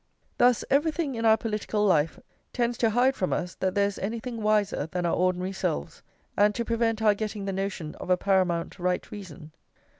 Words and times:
Thus 0.39 0.65
everything 0.71 1.13
in 1.13 1.25
our 1.25 1.37
political 1.37 1.85
life 1.85 2.19
tends 2.53 2.75
to 2.79 2.89
hide 2.89 3.15
from 3.15 3.31
us 3.31 3.53
that 3.59 3.75
there 3.75 3.85
is 3.85 3.99
anything 3.99 4.41
wiser 4.41 4.87
than 4.87 5.05
our 5.05 5.13
ordinary 5.15 5.51
selves, 5.51 6.01
and 6.35 6.55
to 6.55 6.65
prevent 6.65 7.03
our 7.03 7.13
getting 7.13 7.45
the 7.45 7.53
notion 7.53 7.93
of 7.99 8.09
a 8.09 8.17
paramount 8.17 8.79
right 8.79 9.11
reason. 9.11 9.51